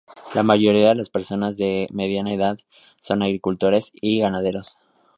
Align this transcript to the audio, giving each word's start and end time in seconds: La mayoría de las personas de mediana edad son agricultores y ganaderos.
La 0.33 0.41
mayoría 0.41 0.89
de 0.89 0.95
las 0.95 1.11
personas 1.11 1.57
de 1.57 1.87
mediana 1.93 2.33
edad 2.33 2.57
son 2.99 3.21
agricultores 3.21 3.91
y 3.93 4.19
ganaderos. 4.21 4.79